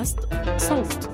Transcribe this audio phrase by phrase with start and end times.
[0.00, 0.18] بودكاست
[0.56, 1.10] صوت.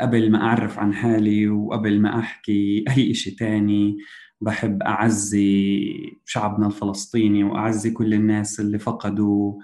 [0.00, 3.98] قبل ما أعرف عن حالي وقبل ما أحكي أي إشي تاني
[4.40, 5.92] بحب أعزي
[6.24, 9.54] شعبنا الفلسطيني وأعزي كل الناس اللي فقدوا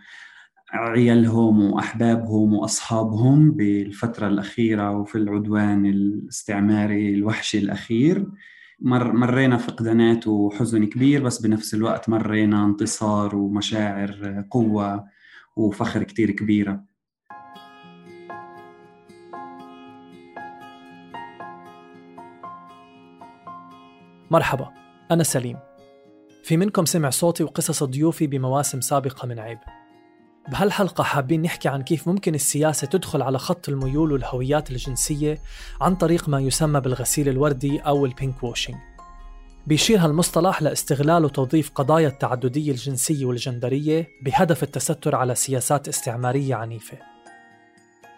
[0.73, 8.27] عيالهم وأحبابهم وأصحابهم بالفترة الأخيرة وفي العدوان الاستعماري الوحشي الأخير.
[8.85, 15.05] مر مرينا فقدانات وحزن كبير بس بنفس الوقت مرينا انتصار ومشاعر قوة
[15.57, 16.85] وفخر كتير كبيرة.
[24.31, 24.71] مرحبا
[25.11, 25.59] أنا سليم.
[26.43, 29.59] في منكم سمع صوتي وقصص ضيوفي بمواسم سابقة من عيب.
[30.49, 35.39] بهالحلقة حابين نحكي عن كيف ممكن السياسة تدخل على خط الميول والهويات الجنسية
[35.81, 38.79] عن طريق ما يسمى بالغسيل الوردي أو ال pinkwashing
[39.67, 46.99] بيشير هالمصطلح لاستغلال وتوظيف قضايا التعددية الجنسية والجندرية بهدف التستر على سياسات استعمارية عنيفة.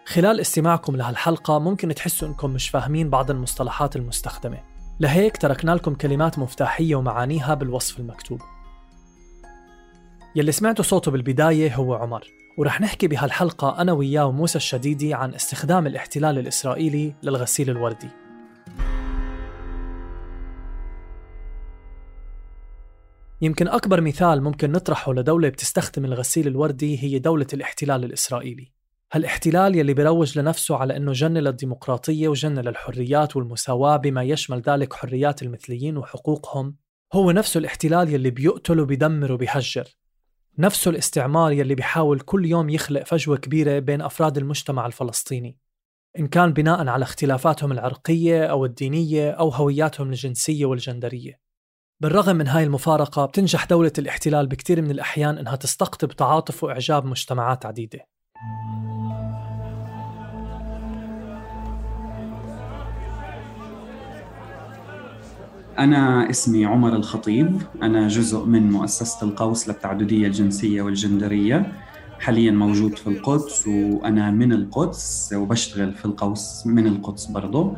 [0.05, 4.63] خلال استماعكم لهالحلقة ممكن تحسوا إنكم مش فاهمين بعض المصطلحات المستخدمة.
[4.99, 8.41] لهيك تركنا لكم كلمات مفتاحية ومعانيها بالوصف المكتوب.
[10.35, 12.27] يلي سمعتوا صوته بالبداية هو عمر.
[12.57, 18.09] ورح نحكي بهالحلقة أنا وياه وموسى الشديدي عن استخدام الاحتلال الإسرائيلي للغسيل الوردي.
[23.41, 28.71] يمكن أكبر مثال ممكن نطرحه لدولة بتستخدم الغسيل الوردي هي دولة الاحتلال الإسرائيلي.
[29.11, 35.43] هالاحتلال يلي بيروج لنفسه على أنه جنة للديمقراطية وجنة للحريات والمساواة بما يشمل ذلك حريات
[35.43, 36.75] المثليين وحقوقهم.
[37.13, 39.87] هو نفسه الاحتلال يلي بيقتل وبيدمر وبيهجر
[40.59, 45.57] نفسه الاستعمار يلي بيحاول كل يوم يخلق فجوة كبيرة بين أفراد المجتمع الفلسطيني.
[46.19, 51.39] إن كان بناء على اختلافاتهم العرقية أو الدينية أو هوياتهم الجنسية والجندرية.
[51.99, 57.65] بالرغم من هاي المفارقة بتنجح دولة الاحتلال بكثير من الأحيان إنها تستقطب تعاطف وإعجاب مجتمعات
[57.65, 57.99] عديدة.
[65.79, 67.61] أنا اسمي عمر الخطيب.
[67.83, 71.71] أنا جزء من مؤسسة القوس للتعددية الجنسية والجندرية.
[72.19, 77.73] حاليا موجود في القدس وأنا من القدس وبشتغل في القوس من القدس برضو.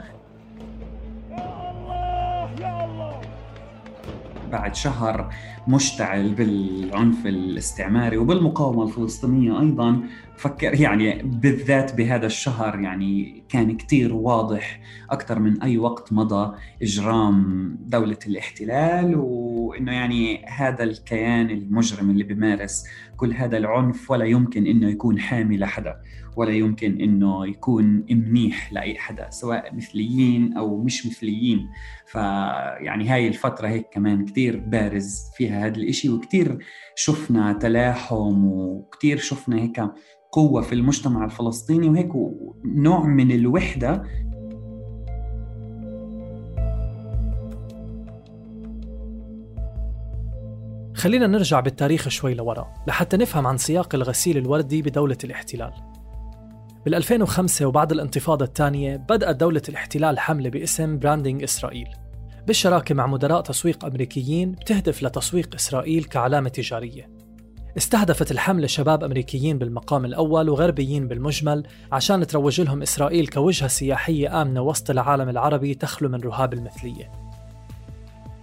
[4.51, 5.33] بعد شهر
[5.67, 10.03] مشتعل بالعنف الاستعماري وبالمقاومة الفلسطينية أيضا.
[10.37, 17.69] فكر يعني بالذات بهذا الشهر يعني كان كتير واضح أكثر من أي وقت مضى إجرام
[17.81, 22.85] دولة الاحتلال وإنه يعني هذا الكيان المجرم اللي بيمارس
[23.17, 25.95] كل هذا العنف ولا يمكن إنه يكون حامي لحدا
[26.35, 31.69] ولا يمكن إنه يكون منيح لأي حدا سواء مثليين أو مش مثليين.
[32.05, 36.57] فيعني هاي الفترة هيك كمان كتير بارز فيها هذا الإشي وكتير
[36.95, 39.81] شفنا تلاحم وكتير شفنا هيك
[40.31, 42.11] قوة في المجتمع الفلسطيني وهيك
[42.65, 44.03] نوع من الوحدة.
[50.93, 55.71] خلينا نرجع بالتاريخ شوي لورا لحتى نفهم عن سياق الغسيل الوردي بدولة الاحتلال.
[56.85, 61.87] بال 2005 وبعد الانتفاضة الثانية بدأت دولة الاحتلال حملة باسم براندينج إسرائيل
[62.49, 67.09] بالشراكة مع مدراء تسويق أمريكيين بتهدف لتسويق إسرائيل كعلامة تجارية.
[67.77, 74.61] استهدفت الحملة شباب أمريكيين بالمقام الأول وغربيين بالمجمل عشان تروج لهم إسرائيل كوجهة سياحية آمنة
[74.61, 77.11] وسط العالم العربي تخلو من رهاب المثلية.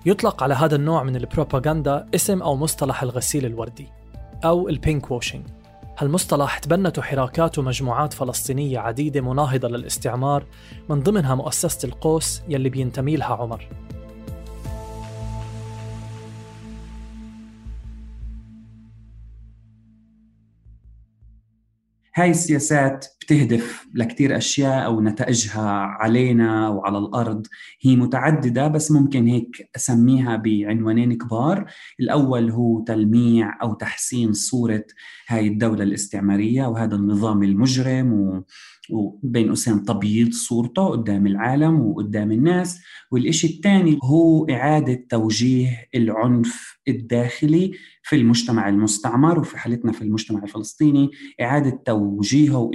[0.06, 3.88] يطلق على هذا النوع من البروباغندا اسم أو مصطلح الغسيل الوردي
[4.44, 5.46] أو ال pinkwashing.
[5.98, 10.46] هالمصطلح تبنته حراكات ومجموعات فلسطينية عديدة مناهضة للاستعمار
[10.88, 13.68] من ضمنها مؤسسة القوس يلي بينتمي لها عمر.
[22.14, 27.46] هاي السياسات بتهدف لكتير أشياء أو نتائجها علينا أو على الأرض.
[27.80, 31.70] هي متعددة بس ممكن هيك أسميها بعنوانين كبار.
[32.00, 34.84] الأول هو تلميع أو تحسين صورة
[35.28, 38.44] هاي الدولة الاستعمارية وهذا النظام المجرم و
[38.90, 42.80] وبين قوسين تبييض صورته قدام العالم وقدام الناس.
[43.10, 51.10] والإشي الثاني هو إعادة توجيه العنف الداخلي في المجتمع المستعمر وفي حالتنا في المجتمع الفلسطيني.
[51.40, 52.70] إعادة توجيهه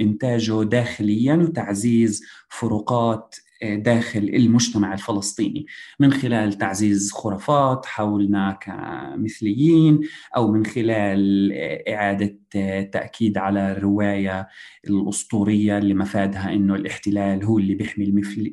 [0.50, 5.66] وإنتاجه داخليا وتعزيز فروقات داخل المجتمع الفلسطيني.
[6.00, 10.00] من خلال تعزيز خرافات حولنا كمثليين
[10.36, 11.52] أو من خلال
[11.88, 12.38] إعادة
[12.92, 14.48] تأكيد على الرواية
[14.88, 18.04] الأسطورية اللي مفادها إنه الاحتلال هو اللي بيحمي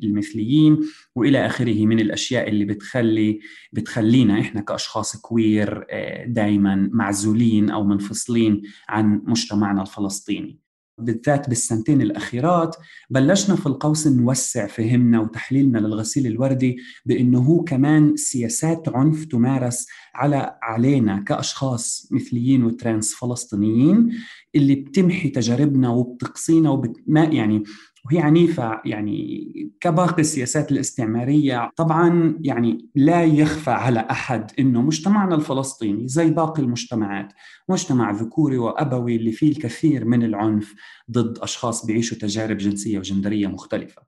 [0.02, 0.78] المثليين.
[1.14, 3.40] وإلى آخره من الأشياء اللي بتخلي
[3.72, 5.86] بتخلينا إحنا كأشخاص queer
[6.26, 10.69] دائما معزولين أو منفصلين عن مجتمعنا الفلسطيني.
[11.00, 12.76] بالذات بالسنتين الأخيرات
[13.10, 16.76] بلشنا في القوس نوسع فهمنا وتحليلنا للغسيل الوردي
[17.06, 24.10] بأنه هو كمان سياسات عنف تمارس على علينا كأشخاص مثليين و trans فلسطينيين
[24.54, 26.96] اللي بتمحي تجاربنا وبتقصينا وبت...
[27.08, 27.62] يعني
[28.04, 29.44] وهي عنيفة يعني
[29.80, 37.32] كباقي السياسات الاستعمارية طبعا يعني لا يخفى على أحد أنه مجتمعنا الفلسطيني زي باقي المجتمعات
[37.68, 40.74] مجتمع ذكوري وأبوي اللي فيه الكثير من العنف
[41.10, 44.02] ضد أشخاص بيعيشوا تجارب جنسية وجندرية مختلفة.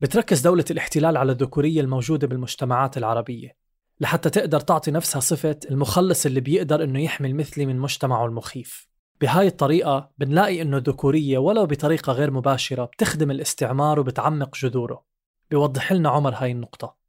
[0.00, 3.56] بتركز دولة الاحتلال على الذكورية الموجودة بالمجتمعات العربية
[4.00, 8.89] لحتى تقدر تعطي نفسها صفة المخلص اللي بيقدر إنه يحمي المثلي من مجتمعه المخيف.
[9.20, 15.04] بهاي الطريقة بنلاقي إنه الذكورية ولو بطريقة غير مباشرة بتخدم الاستعمار وبتعمق جذوره.
[15.50, 16.99] بيوضح لنا عمر هاي النقطة.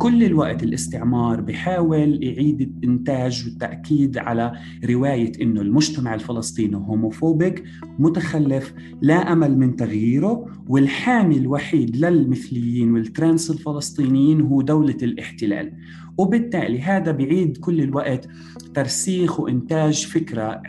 [0.00, 4.52] كل الوقت الاستعمار بحاول يعيد الإنتاج والتأكيد على
[4.84, 7.64] رواية إنه المجتمع الفلسطيني homophobic
[7.98, 15.72] متخلف لا أمل من تغييره والحامي الوحيد للمثليين وال trans الفلسطينيين هو دولة الاحتلال.
[16.18, 18.28] وبالتالي هذا بيعيد كل الوقت
[18.74, 20.62] ترسيخ وإنتاج فكرة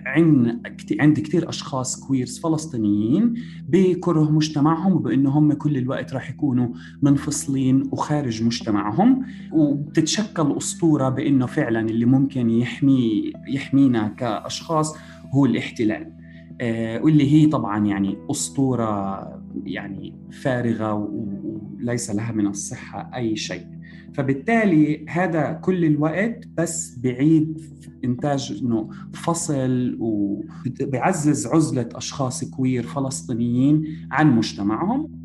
[0.99, 3.33] عند كثير أشخاص كويرز فلسطينيين
[3.69, 6.67] بكره مجتمعهم وبأنه هم كل الوقت راح يكونوا
[7.01, 9.20] منفصلين وخارج مجتمعهم.
[9.51, 14.95] وبتتشكل أسطورة بأنه فعلا اللي ممكن يحمي يحمينا كأشخاص
[15.33, 16.13] هو الاحتلال.
[16.61, 19.21] آه، واللي هي طبعا يعني أسطورة
[19.65, 23.65] يعني فارغة وليس لها من الصحة أي شيء.
[24.13, 27.61] فبالتالي هذا كل الوقت بس بعيد
[28.03, 35.20] إنتاج إنه فصل وبيعزز عزلة أشخاص كوير فلسطينيين عن مجتمعهم.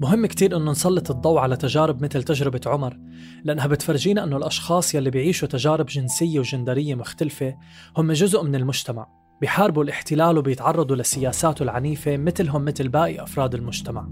[0.00, 2.98] مهم كتير إنه نسلط الضوء على تجارب مثل تجربة عمر
[3.44, 7.56] لأنها بتفرجينا إنه الأشخاص يلي بيعيشوا تجارب جنسية وجندرية مختلفة
[7.96, 9.06] هم جزء من المجتمع
[9.40, 14.08] بيحاربوا الاحتلال وبيتعرضوا لسياساته العنيفة مثلهم مثل باقي أفراد المجتمع.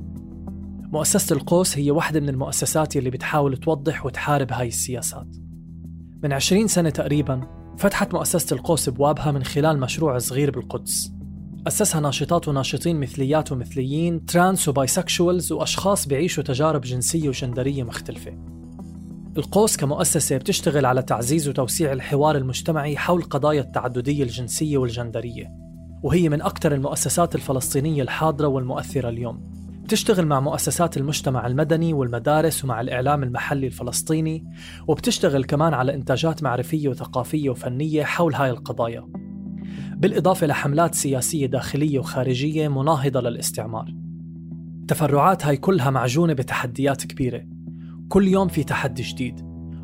[0.93, 5.37] مؤسسة القوس هي واحدة من المؤسسات اللي بتحاول توضح وتحارب هاي السياسات.
[6.23, 7.41] من 20 سنة تقريبا
[7.79, 11.16] فتحت مؤسسة القوس بوابها من خلال مشروع صغير بالقدس.
[11.67, 18.39] أسسها ناشطات وناشطين مثليات ومثليين trans و bisexuals وأشخاص بيعيشوا تجارب جنسية وجندرية مختلفة.
[19.37, 25.47] القوس كمؤسسة بتشتغل على تعزيز وتوسيع الحوار المجتمعي حول قضايا التعددية الجنسية والجندرية
[26.03, 29.53] وهي من أكثر المؤسسات الفلسطينية الحاضرة والمؤثرة اليوم.
[29.85, 34.45] بتشتغل مع مؤسسات المجتمع المدني والمدارس ومع الإعلام المحلي الفلسطيني
[34.89, 39.07] وبتشتغل كمان على إنتاجات معرفية وثقافية وفنية حول هاي القضايا.
[39.97, 43.95] بالإضافة لحملات سياسية داخلية وخارجية مناهضة للاستعمار.
[44.89, 47.47] تفرعات هاي كلها معجونة بتحديات كبيرة.
[48.09, 49.41] كل يوم في تحدي جديد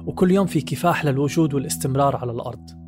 [0.06, 2.81] وكل يوم في كفاح للوجود والاستمرار على الأرض.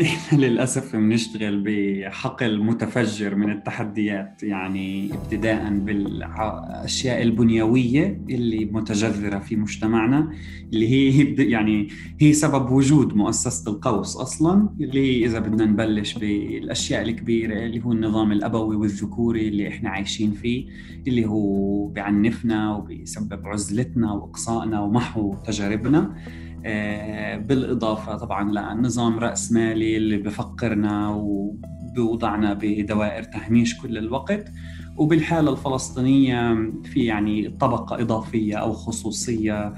[0.00, 10.32] إحنا للاسف بنشتغل بحقل متفجر من التحديات يعني ابتداء بالأشياء البنيوية اللي متجذرة في مجتمعنا
[10.72, 11.88] اللي هي يعني
[12.20, 18.32] هي سبب وجود مؤسسة القوس أصلا اللي إذا بدنا نبلش بالأشياء الكبيرة اللي هو النظام
[18.32, 20.66] الأبوي والذكوري اللي إحنا عايشين فيه
[21.06, 26.16] اللي هو بعنفنا وبيسبب عزلتنا وإقصائنا ومحو تجاربنا.
[27.36, 34.48] بالإضافة طبعا لنظام رأسمالي اللي بفقرنا وبوضعنا بدوائر تهميش كل الوقت.
[34.96, 36.54] وبالحالة الفلسطينية
[36.84, 39.74] في يعني طبقة إضافية أو خصوصية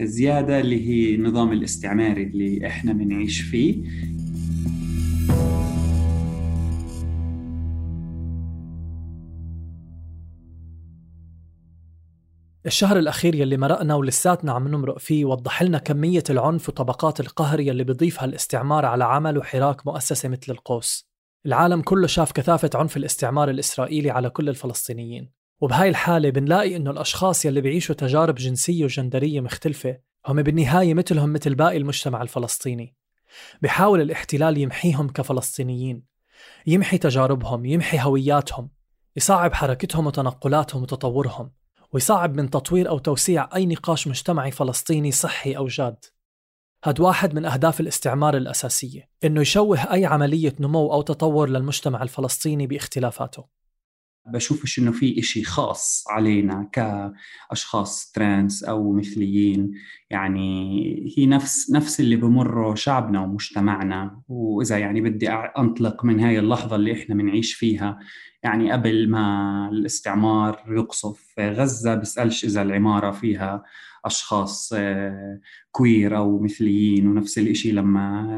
[0.00, 3.84] زيادة اللي هي النظام الاستعماري اللي إحنا بنعيش فيه.
[12.72, 17.84] الشهر الأخير يلي مرقنا ولساتنا عم نمرق فيه وضح لنا كمية العنف وطبقات القهر يلي
[17.84, 21.08] بيضيفها الاستعمار على عمل وحراك مؤسسة مثل القوس.
[21.46, 25.30] العالم كله شاف كثافة عنف الاستعمار الإسرائيلي على كل الفلسطينيين.
[25.60, 31.54] وبهاي الحالة بنلاقي إنه الأشخاص يلي بيعيشوا تجارب جنسية وجندرية مختلفة هم بالنهاية مثلهم مثل
[31.54, 32.96] باقي المجتمع الفلسطيني.
[33.62, 36.04] بحاول الاحتلال يمحيهم كفلسطينيين.
[36.66, 38.70] يمحي تجاربهم يمحي هوياتهم
[39.16, 41.61] يصعب حركتهم وتنقلاتهم وتطورهم.
[41.92, 46.04] ويصعب من تطوير أو توسيع أي نقاش مجتمعي فلسطيني صحي أو جاد.
[46.84, 52.66] هاد واحد من أهداف الاستعمار الأساسية إنه يشوه أي عملية نمو أو تطور للمجتمع الفلسطيني
[52.66, 53.61] باختلافاته.
[54.26, 59.72] بشوفش إنه في إشي خاص علينا كأشخاص trans أو مثليين.
[60.10, 64.22] يعني هي نفس نفس اللي بمره شعبنا ومجتمعنا.
[64.28, 67.98] وإذا يعني بدي أنطلق من هاي اللحظة اللي إحنا بنعيش فيها
[68.42, 73.62] يعني قبل ما الاستعمار يقصف غزة بسألش إذا العمارة فيها
[74.04, 74.74] أشخاص
[75.70, 78.28] queer أو مثليين ونفس الشيء لما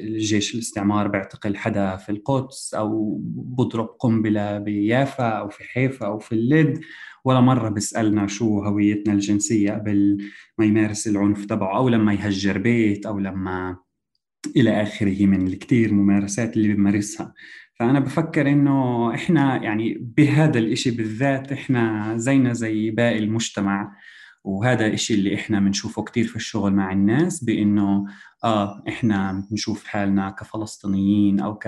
[0.00, 6.32] الجيش الاستعمار بيعتقل حدا في القدس أو بضرب قنبلة بيافا أو في حيفا أو في
[6.32, 6.80] اللد.
[7.24, 10.24] ولا مرة بيسألنا شو هويتنا الجنسية قبل
[10.58, 13.76] ما يمارس العنف تبعه أو لما يهجر بيت أو لما
[14.56, 17.34] إلى آخره من الكثير ممارسات اللي بيمارسها.
[17.78, 23.92] فأنا بفكر إنه إحنا يعني بهذا الإشي بالذات إحنا زينا زي باقي المجتمع.
[24.44, 28.04] وهذا الشيء اللي إحنا بنشوفه كثير في الشغل مع الناس بإنه
[28.44, 31.58] آه إحنا بنشوف حالنا كفلسطينيين أو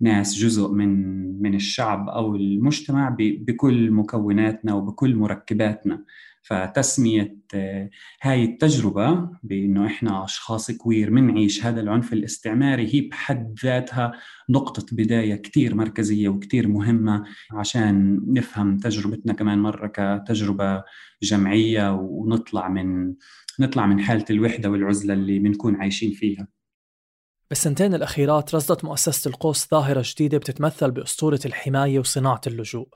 [0.00, 6.04] كناس جزء من من الشعب أو المجتمع بكل مكوناتنا وبكل مركباتنا.
[6.42, 7.90] فتسمية آه،
[8.22, 14.12] هاي التجربة بأنه إحنا أشخاص كوير منعيش هذا العنف الاستعماري هي بحد ذاتها
[14.50, 20.82] نقطة بداية كتير مركزية وكتير مهمة عشان نفهم تجربتنا كمان مرة كتجربة
[21.22, 23.14] جمعية ونطلع من
[23.60, 26.59] نطلع من حالة الوحدة والعزلة اللي بنكون عايشين فيها.
[27.50, 32.88] بالسنتين الأخيرات رصدت مؤسسة القوس ظاهرة جديدة بتتمثل بأسطورة الحماية وصناعة اللجوء.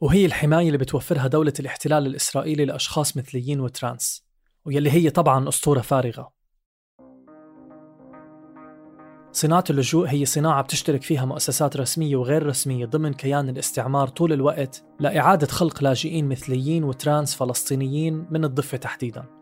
[0.00, 4.26] وهي الحماية اللي بتوفرها دولة الاحتلال الإسرائيلي لأشخاص مثليين و trans
[4.64, 6.32] ويلي هي طبعا أسطورة فارغة.
[9.32, 14.84] صناعة اللجوء هي صناعة بتشترك فيها مؤسسات رسمية وغير رسمية ضمن كيان الاستعمار طول الوقت
[15.00, 19.41] لإعادة خلق لاجئين مثليين و trans فلسطينيين من الضفة تحديداً.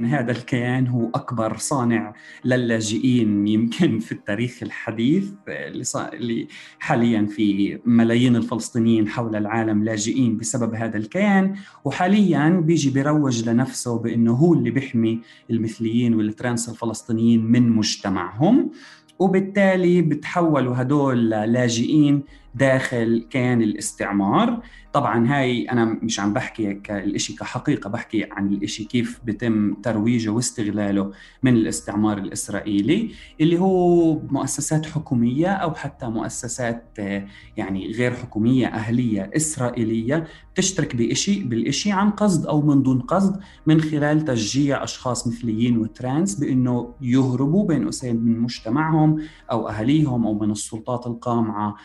[0.00, 6.48] هذا الكيان هو أكبر صانع للاجئين يمكن في التاريخ الحديث اللي
[6.78, 11.54] حاليا في ملايين الفلسطينيين حول العالم لاجئين بسبب هذا الكيان.
[11.84, 15.20] وحاليا بيجي بيروج لنفسه بأنه هو اللي بيحمي
[15.50, 18.70] المثليين وال trans الفلسطينيين من مجتمعهم.
[19.18, 22.22] وبالتالي بتحولوا هدول لاجئين
[22.54, 24.62] داخل كيان الاستعمار.
[24.94, 31.12] طبعا هاي أنا مش عم بحكي كالشي كحقيقة بحكي عن الشيء كيف بتم ترويجه واستغلاله
[31.42, 33.10] من الاستعمار الإسرائيلي
[33.40, 36.98] اللي هو مؤسسات حكومية أو حتى مؤسسات
[37.56, 43.80] يعني غير حكومية أهلية إسرائيلية تشترك بشيء بالشيء عن قصد أو من دون قصد من
[43.80, 49.18] خلال تشجيع أشخاص مثليين وترانس بإنه يهربوا بين قوسين من مجتمعهم
[49.50, 51.76] أو أهاليهم أو من السلطات القامعة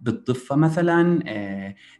[0.00, 1.13] بالضفة مثلا.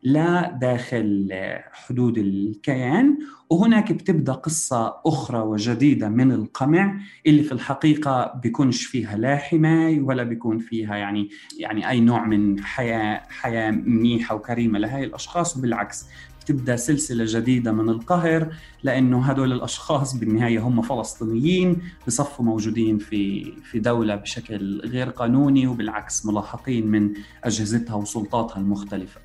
[0.03, 1.29] لا داخل
[1.73, 3.19] حدود الكيان
[3.51, 10.23] وهناك بتبدأ قصة أخرى وجديدة من القمع اللي في الحقيقة بيكونش فيها لا حماية ولا
[10.23, 11.29] بيكون فيها يعني
[11.59, 16.07] يعني أي نوع من حياة حياة منيحة وكريمة لهي الأشخاص وبالعكس
[16.47, 23.79] تبدأ سلسلة جديدة من القهر لأنه هدول الأشخاص بالنهاية هم فلسطينيين بصفوا موجودين في في
[23.79, 27.13] دولة بشكل غير قانوني وبالعكس ملاحقين من
[27.45, 29.21] أجهزتها وسلطاتها المختلفة.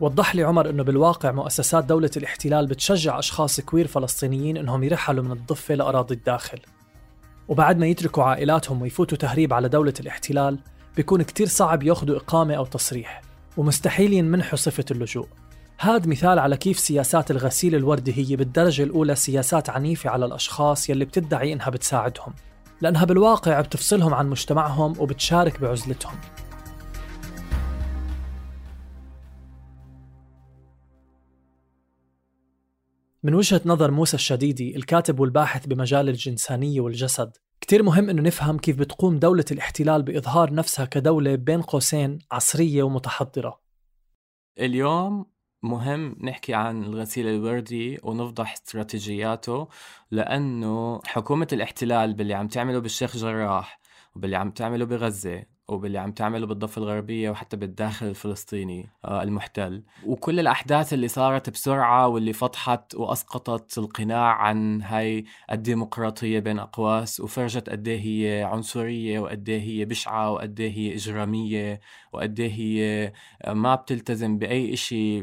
[0.00, 5.32] وضح لي عمر إنه بالواقع مؤسسات دولة الاحتلال بتشجع أشخاص كوير فلسطينيين إنهم يرحلوا من
[5.32, 6.58] الضفة لأراضي الداخل.
[7.48, 10.58] وبعد ما يتركوا عائلاتهم ويفوتوا تهريب على دولة الاحتلال
[10.96, 13.22] بيكون كتير صعب ياخذوا إقامة أو تصريح
[13.56, 15.26] ومستحيل ينمنحوا صفة اللجوء.
[15.80, 21.04] هاد مثال على كيف سياسات الغسيل الوردي هي بالدرجة الأولى سياسات عنيفة على الأشخاص يلي
[21.04, 22.34] بتدعي إنها بتساعدهم
[22.80, 26.20] لأنها بالواقع بتفصلهم عن مجتمعهم وبتشارك بعزلتهم.
[33.22, 38.78] من وجهة نظر موسى الشديدي الكاتب والباحث بمجال الجنسانية والجسد كتير مهم أنه نفهم كيف
[38.78, 43.60] بتقوم دولة الاحتلال بإظهار نفسها كدولة بين قوسين عصرية ومتحضرة.
[44.58, 49.68] اليوم مهم نحكي عن الغسيل الوردي ونفضح استراتيجياته
[50.10, 53.80] لأنه حكومة الاحتلال باللي عم تعمله بالشيخ جراح
[54.16, 59.82] وباللي عم تعمله بغزة وباللي عم تعمله بالضفة الغربية وحتى بالداخل الفلسطيني آه، المحتل.
[60.06, 67.70] وكل الأحداث اللي صارت بسرعة واللي فضحت وأسقطت القناع عن هاي الديمقراطية بين أقواس وفرجت
[67.70, 71.80] قد هي عنصرية وقد هي بشعة وقد هي إجرامية
[72.12, 73.12] وقد هي
[73.48, 75.22] ما بتلتزم بأي إشي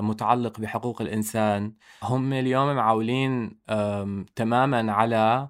[0.00, 1.72] متعلق بحقوق الإنسان.
[2.02, 3.58] هم اليوم معولين
[4.36, 5.48] تماما على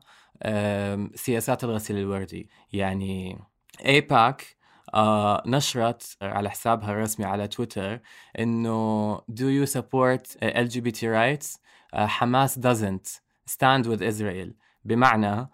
[1.14, 2.48] سياسات الغسيل الوردي.
[2.72, 3.38] يعني
[3.84, 4.56] ايباك
[4.94, 8.00] آه نشرت على حسابها الرسمي على تويتر
[8.38, 11.58] إنه do you support LGBT rights?
[11.92, 14.52] uh, حماس doesn't stand with Israel.
[14.84, 15.50] بمعنى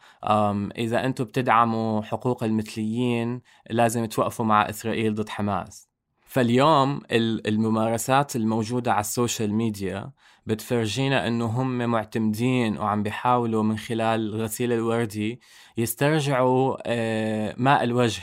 [0.79, 5.88] إذا أنتم بتدعموا حقوق المثليين لازم توقفوا مع إسرائيل ضد حماس.
[6.29, 7.01] فاليوم
[7.47, 10.13] الممارسات الموجودة على ال social media
[10.47, 15.41] بتفرجينا إنه هم معتمدين وعم بيحاولوا من خلال غسيل الوردي
[15.77, 18.23] يسترجعوا آه، ماء الوجه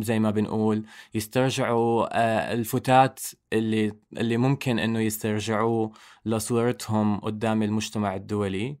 [0.00, 0.84] زي ما بنقول
[1.14, 3.20] يسترجعوا آه، الفتات
[3.52, 5.92] اللي اللي ممكن إنه يسترجعوه
[6.24, 8.78] لصورتهم قدام المجتمع الدولي.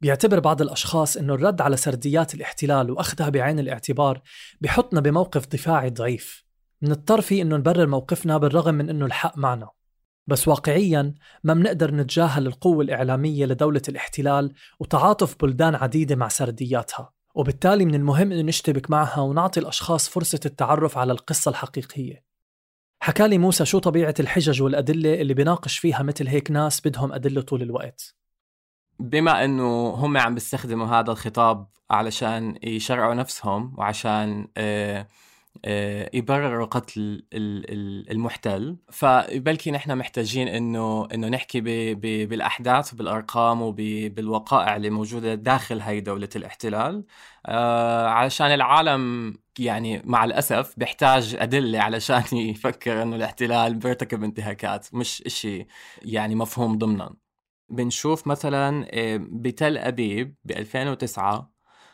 [0.00, 4.22] بيعتبر بعض الأشخاص أنه الرد على سرديات الاحتلال وأخذها بعين الاعتبار
[4.60, 6.49] بحطنا بموقف دفاعي ضعيف.
[6.82, 9.70] منضطر فيه أنه نبرر موقفنا بالرغم من أنه الحق معنا.
[10.26, 17.12] بس واقعيا ما منقدر نتجاهل القوة الإعلامية لدولة الاحتلال وتعاطف بلدان عديدة مع سردياتها.
[17.34, 22.24] وبالتالي من المهم أن نشتبك معها ونعطي الأشخاص فرصة التعرف على القصة الحقيقية.
[23.02, 27.62] حكالي موسى شو طبيعة الحجج والأدلة اللي بيناقش فيها مثل هيك ناس بدهم أدلة طول
[27.62, 28.14] الوقت.
[29.00, 35.06] بما أنه هم عم بيستخدموا هذا الخطاب علشان يشرعوا نفسهم وعشان آه،
[36.14, 37.24] يبرروا قتل
[38.10, 38.76] المحتل.
[38.92, 41.60] فبلكي نحن محتاجين إنه إنه نحكي
[42.26, 47.04] بالأحداث وبالارقام وبالوقائع اللي موجودة داخل هاي دولة الاحتلال.
[47.46, 55.22] آه، علشان العالم يعني مع الأسف بيحتاج أدلة علشان يفكر إنه الاحتلال بيرتكب انتهاكات مش
[55.26, 55.66] إشي
[56.02, 57.14] يعني مفهوم ضمنا.
[57.68, 61.49] بنشوف مثلا آه، بتل أبيب ب 2009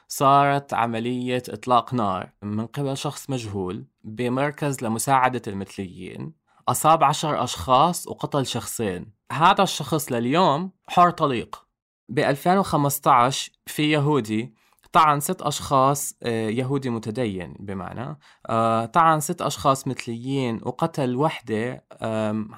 [0.08, 6.32] صارت عملية إطلاق نار من قبل شخص مجهول بمركز لمساعدة المثليين
[6.68, 9.12] أصاب عشر أشخاص وقتل شخصين.
[9.32, 11.66] هذا الشخص لليوم حر طليق.
[12.08, 14.54] ب 2015 في يهودي
[14.92, 21.84] طعن ست أشخاص آه، يهودي متدين بمعنى آه، طعن ست أشخاص مثليين وقتل وحدة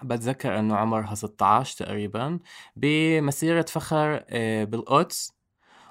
[0.02, 2.38] بتذكر أنه عمرها 16 تقريبا
[2.76, 5.37] بمسيرة فخر آه، بالقدس.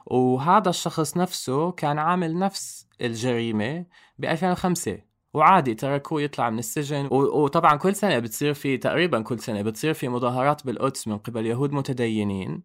[0.07, 3.85] وهذا الشخص نفسه كان عامل نفس الجريمة
[4.19, 4.97] ب 2005
[5.33, 10.09] وعادي تركوه يطلع من السجن وطبعا كل سنة بتصير في تقريبا كل سنة بتصير في
[10.09, 12.63] مظاهرات بالقدس من قبل يهود متدينين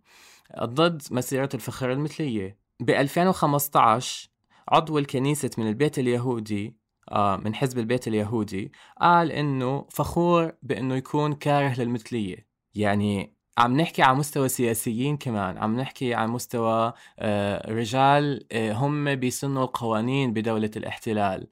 [0.61, 2.59] ضد مسيرة الفخر المثلية.
[2.81, 4.31] ب 2015
[4.68, 6.76] عضو الكنيسة من البيت اليهودي
[7.11, 12.46] آه من حزب البيت اليهودي قال إنه فخور بإنه يكون كاره للمثلية.
[12.74, 19.15] يعني عم نحكي على مستوى سياسيين كمان عم نحكي على مستوى آه، رجال آه، هم
[19.15, 21.49] بيسنوا القوانين بدولة الاحتلال.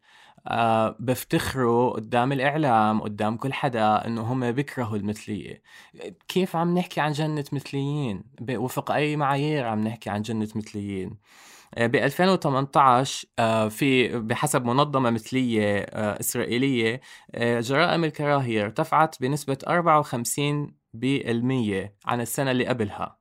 [0.49, 5.63] أه بفتخروا قدام الإعلام قدام كل حدا إنه هم بيكرهوا المثلية.
[6.29, 11.19] كيف عم نحكي عن جنة مثليين؟ وفق أي معايير عم نحكي عن جنة مثليين؟
[11.79, 13.29] ب 2018
[13.71, 17.01] في بحسب منظمة مثلية إسرائيلية
[17.37, 23.20] جرائم الكراهية ارتفعت بنسبة 54 بالمية عن السنة اللي قبلها.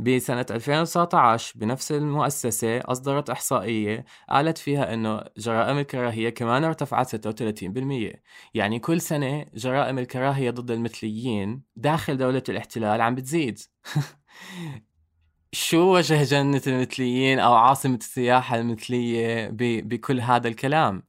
[0.00, 8.22] بسنة 2019 بنفس المؤسسة أصدرت إحصائية قالت فيها أنه جرائم الكراهية كمان ارتفعت 36%
[8.54, 13.58] يعني كل سنة جرائم الكراهية ضد المثليين داخل دولة الاحتلال عم بتزيد.
[15.52, 21.02] شو وجه جنة المثليين أو عاصمة السياحة المثلية بكل هذا الكلام؟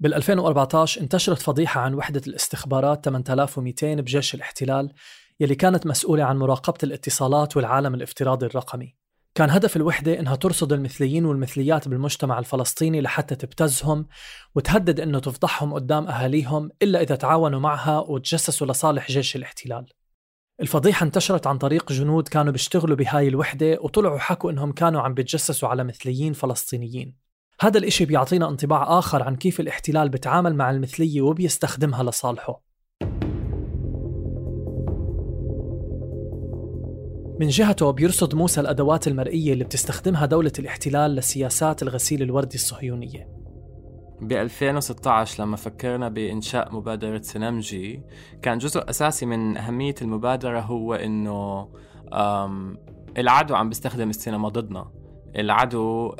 [0.00, 4.92] بال 2014 انتشرت فضيحة عن وحدة الاستخبارات 8200 بجيش الاحتلال
[5.40, 8.96] يلي كانت مسؤولة عن مراقبة الاتصالات والعالم الافتراضي الرقمي.
[9.34, 14.06] كان هدف الوحدة إنها ترصد المثليين والمثليات بالمجتمع الفلسطيني لحتى تبتزهم
[14.54, 19.86] وتهدد إنه تفضحهم قدام أهاليهم إلا إذا تعاونوا معها وتجسسوا لصالح جيش الاحتلال.
[20.60, 25.68] الفضيحة انتشرت عن طريق جنود كانوا بيشتغلوا بهاي الوحدة وطلعوا حكوا إنهم كانوا عم بيتجسسوا
[25.68, 27.29] على مثليين فلسطينيين.
[27.62, 32.62] هذا الإشي بيعطينا انطباع آخر عن كيف الاحتلال بتعامل مع المثلية وبيستخدمها لصالحه.
[37.40, 43.28] من جهته بيرصد موسى الأدوات المرئية اللي بتستخدمها دولة الاحتلال لسياسات الغسيل الوردي الصهيونية.
[44.22, 48.02] ب 2016 لما فكرنا بإنشاء مبادرة سنمجي
[48.42, 51.68] كان جزء أساسي من أهمية المبادرة هو إنه
[53.18, 54.99] العدو عم بيستخدم السينما ضدنا.
[55.36, 56.14] العدو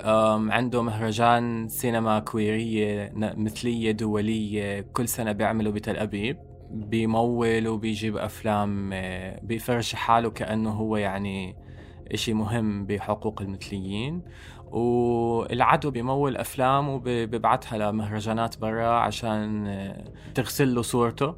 [0.50, 9.40] عنده مهرجان سينما كويرية مثلية دولية كل سنة بيعملوا بتل أبيب بيمول وبيجيب أفلام آه،
[9.42, 11.56] بيفرش حاله كأنه هو يعني
[12.12, 14.22] إشي مهم بحقوق المثليين.
[14.70, 21.36] والعدو بيمول أفلام وبيبعتها لمهرجانات برا عشان آه، تغسل له صورته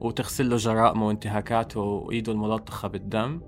[0.00, 3.40] وتغسل له جرائمه وانتهاكاته وإيده الملطخة بالدم.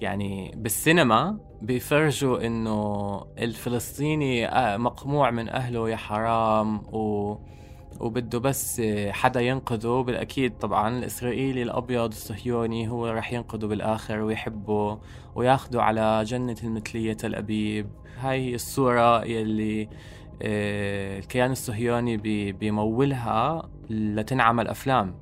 [0.00, 7.36] يعني بالسينما بيفرجوا إنه الفلسطيني آه، مقموع من أهله يا حرام و
[8.00, 10.02] وبده بس حدا ينقذه.
[10.02, 14.98] بالأكيد طبعا الإسرائيلي الأبيض الصهيوني هو رح ينقذه بالآخر ويحبه
[15.34, 17.80] وياخده على جنة المثلية تل هاي
[18.20, 19.88] هي الصورة يلي
[20.42, 22.16] آه، الكيان الصهيوني
[22.52, 25.14] بيمولها لتنعمل أفلام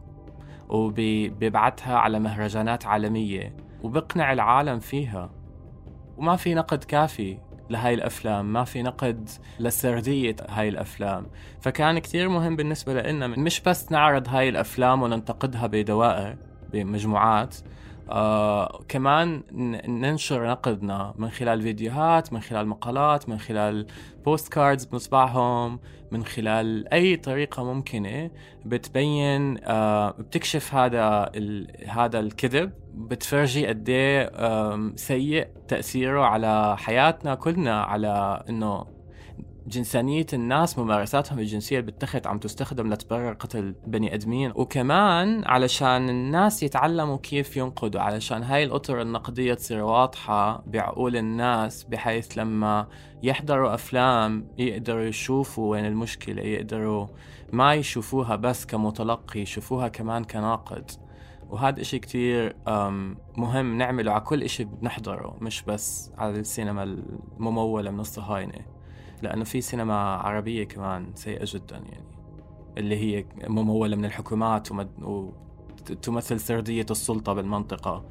[0.68, 3.57] وبيبعتها على مهرجانات عالمية.
[3.83, 5.31] وبقنع العالم فيها.
[6.18, 7.38] وما في نقد كافي
[7.70, 9.29] لهاي الأفلام ما في نقد
[9.61, 11.26] لسردية هاي الأفلام.
[11.61, 16.37] فكان كتير مهم بالنسبة لنا مش بس نعرض هاي الأفلام وننتقدها بدوائر
[16.72, 17.57] بمجموعات
[18.11, 19.42] آه كمان
[19.88, 23.87] ننشر نقدنا من خلال فيديوهات من خلال مقالات من خلال
[24.24, 28.31] postcards بنطبعهم من خلال أي طريقة ممكنة
[28.64, 31.31] بتبين آه بتكشف هذا
[31.88, 34.31] هذا الكذب بتفرجي قد إيه
[34.97, 38.95] سيء تأثيره على حياتنا كلنا على إنه
[39.66, 44.52] جنسانية الناس ممارساتهم الجنسية بالتخت عم تستخدم لتبرر قتل بني أدمين.
[44.55, 52.38] وكمان علشان الناس يتعلموا كيف ينقدوا علشان هاي الأطر النقدية تصير واضحة بعقول الناس بحيث
[52.38, 52.87] لما
[53.22, 57.07] يحضروا أفلام يقدروا يشوفوا وين المشكلة يقدروا
[57.52, 60.90] ما يشوفوها بس كمتلقي يشوفوها كمان كناقد.
[61.48, 62.57] وهذا إشي كتير
[63.37, 68.75] مهم نعمله على كل إشي بنحضره مش بس على السينما الممولة من الصهاينة.
[69.22, 72.07] لأنه في سينما عربية كمان سيئة جدا يعني.
[72.79, 74.68] اللي هي ممولة من الحكومات
[75.02, 78.05] وتمثل سردية السلطة بالمنطقة.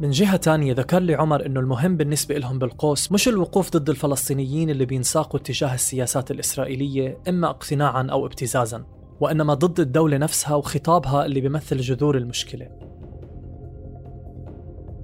[0.00, 4.70] من جهة تانية ذكر لي عمر أنه المهم بالنسبة لهم بالقوس مش الوقوف ضد الفلسطينيين
[4.70, 8.84] اللي بينساقوا اتجاه السياسات الإسرائيلية إما اقتناعا أو ابتزازا
[9.20, 12.68] وإنما ضد الدولة نفسها وخطابها اللي بيمثل جذور المشكلة.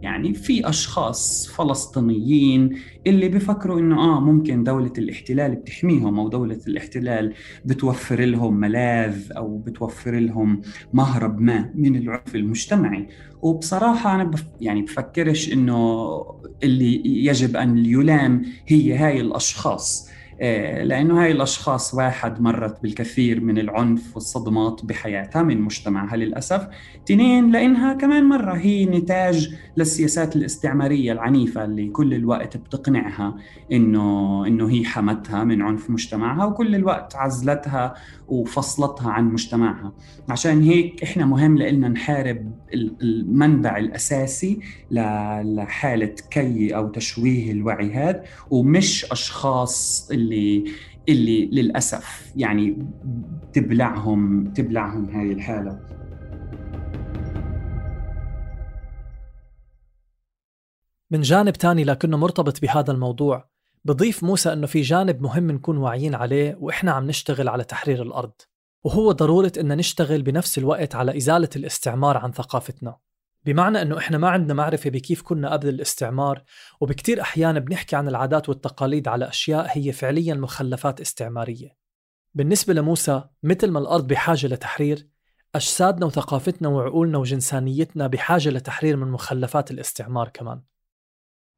[0.02, 7.34] يعني في أشخاص فلسطينيين اللي بفكروا إنه آه ممكن دولة الاحتلال بتحميهم أو دولة الاحتلال
[7.64, 10.60] بتوفر لهم ملاذ أو بتوفر لهم
[10.92, 13.08] مهرب ما من العنف المجتمعي.
[13.42, 16.10] وبصراحة أنا بف يعني بفكرش إنه
[16.62, 20.08] اللي يجب أن يلام هي هاي الأشخاص.
[20.40, 26.66] لأنه هاي الأشخاص واحد مرت بالكثير من العنف والصدمات بحياتها من مجتمعها للأسف.
[27.06, 33.34] تنين لأنها كمان مرة هي نتاج للسياسات الاستعمارية العنيفة اللي كل الوقت بتقنعها
[33.72, 37.94] إنه إنه هي حمتها من عنف مجتمعها وكل الوقت عزلتها
[38.28, 39.92] وفصلتها عن مجتمعها.
[40.28, 49.04] عشان هيك إحنا مهم لنا نحارب المنبع الأساسي لحالة كي أو تشويه الوعي هذا ومش
[49.12, 50.29] أشخاص اللي
[51.08, 52.86] اللي للأسف يعني
[53.52, 55.80] تبلعهم تبلعهم هاي الحالة.
[61.10, 63.50] من جانب تاني لكنه مرتبط بهذا الموضوع
[63.84, 68.32] بضيف موسى إنه في جانب مهم نكون واعيين عليه وإحنا عم نشتغل على تحرير الأرض.
[68.84, 72.96] وهو ضرورة إن نشتغل بنفس الوقت على إزالة الاستعمار عن ثقافتنا.
[73.44, 76.42] بمعنى إنه إحنا ما عندنا معرفة بكيف كنا قبل الاستعمار
[76.80, 81.76] وبكتير احيان بنحكي عن العادات والتقاليد على أشياء هي فعليا مخلفات استعمارية.
[82.34, 85.08] بالنسبة لموسى مثل ما الأرض بحاجة لتحرير
[85.54, 90.62] أجسادنا وثقافتنا وعقولنا وجنسانيتنا بحاجة لتحرير من مخلفات الاستعمار كمان.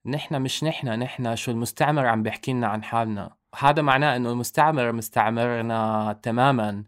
[0.07, 3.37] نحن مش نحن نحن شو المستعمر عم بيحكي لنا عن حالنا.
[3.59, 6.85] هذا معناه إنه المستعمر مستعمرنا تماما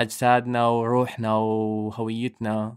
[0.00, 2.76] أجسادنا وروحنا وهويتنا.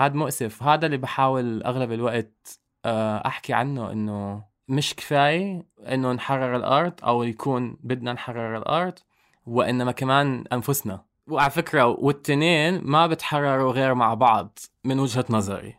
[0.00, 6.56] فهذا مؤسف هذا اللي بحاول أغلب الوقت آه، أحكي عنه إنه مش كفاية إنه نحرر
[6.56, 8.98] الأرض أو يكون بدنا نحرر الأرض
[9.46, 11.04] وإنما كمان أنفسنا.
[11.26, 15.76] وعلى فكرة والتنين ما بتحرروا غير مع بعض من وجهة نظري.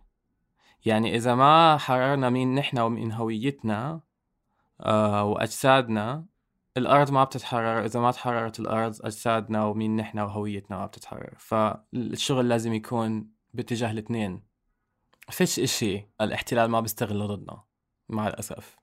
[0.86, 4.02] يعني إذا ما حررنا مين نحن ومين هويتنا
[4.82, 6.26] آه وأجسادنا
[6.78, 7.86] الأرض ما بتتحرر.
[7.86, 11.34] إذا ما تحررت الأرض أجسادنا ومين نحن وهويتنا ما بتتحرر.
[11.38, 14.44] فالشغل لازم يكون باتجاه الاثنين.
[15.30, 17.64] فيش إشي الاحتلال ما بيستغله ضدنا
[18.10, 18.76] مع الأسف.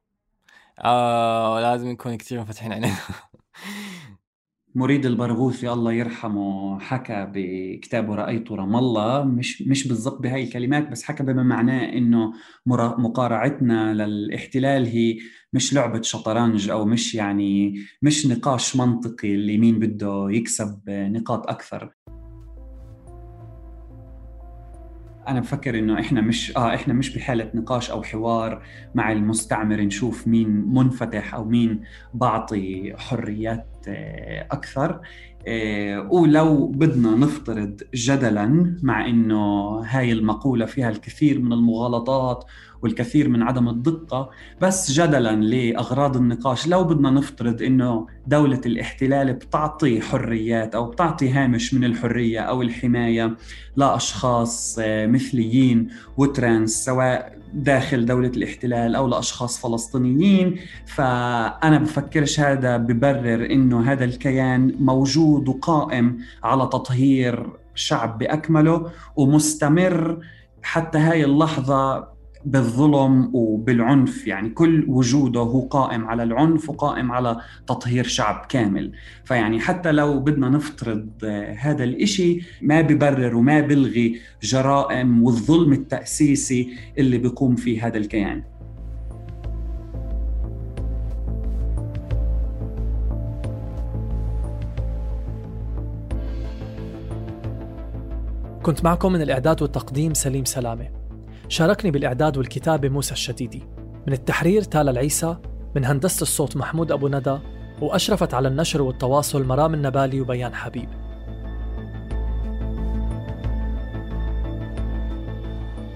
[0.84, 2.96] آه لازم نكون كتير مفتحين عينينا
[4.74, 9.24] مريد البرغوثي الله يرحمه حكى بكتابه رأيت رام الله.
[9.24, 12.32] مش مش بالضبط بهاي الكلمات بس حكى بما معناه إنه
[12.66, 15.18] مقارعتنا للاحتلال هي
[15.52, 21.94] مش لعبة شطرنج أو مش يعني مش نقاش منطقي اللي مين بده يكسب نقاط أكثر.
[25.28, 28.62] أنا بفكر إنه إحنا مش آه إحنا مش بحالة نقاش أو حوار
[28.94, 31.80] مع المستعمر نشوف مين منفتح أو مين
[32.14, 35.00] بعطي حريات آه، أكثر.
[35.48, 42.44] آه، ولو بدنا نفترض جدلا مع إنه هاي المقولة فيها الكثير من المغالطات
[42.82, 46.68] والكثير من عدم الدقة بس جدلا لأغراض النقاش.
[46.68, 53.36] لو بدنا نفترض إنه دولة الاحتلال بتعطي حريات أو بتعطي هامش من الحرية أو الحماية
[53.76, 63.46] لأشخاص آه، مثليين وترانس سواء داخل دولة الاحتلال أو لأشخاص فلسطينيين فأنا بفكرش هذا ببرر
[63.50, 70.18] إنه هذا الكيان موجود وقائم على تطهير شعب بأكمله ومستمر
[70.62, 72.08] حتى هاي اللحظة
[72.44, 74.26] بالظلم وبالعنف.
[74.26, 78.92] يعني كل وجوده هو قائم على العنف وقائم على تطهير شعب كامل.
[79.24, 81.08] فيعني حتى لو بدنا نفترض
[81.58, 88.42] هذا الإشي ما ببرر وما بلغي جرائم والظلم التأسيسي اللي بيقوم فيه هذا الكيان.
[98.62, 100.97] كنت معكم من الإعداد والتقديم سليم سلامة.
[101.48, 103.62] شاركني بالإعداد والكتابة موسى الشديدي.
[104.06, 105.36] من التحرير تالا العيسى
[105.76, 107.38] من هندسة الصوت محمود أبو ندى
[107.80, 110.88] وأشرفت على النشر والتواصل مرام النبالي وبيان حبيب.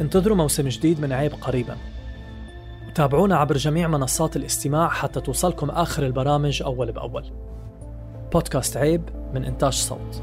[0.00, 1.76] انتظروا موسم جديد من عيب قريبا.
[2.88, 7.24] وتابعونا عبر جميع منصات الاستماع حتى توصلكم آخر البرامج أول بأول.
[8.32, 9.02] بودكاست عيب
[9.34, 10.22] من إنتاج صوت.